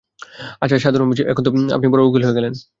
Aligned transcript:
আচ্ছা 0.61 0.77
সাধু 0.83 0.97
রামজি, 0.99 1.21
এখন 1.31 1.43
তো 1.45 1.51
আপনি 1.77 1.87
বড় 1.93 2.01
উকিল 2.07 2.23
হয়ে 2.25 2.37
গেলেন। 2.39 2.53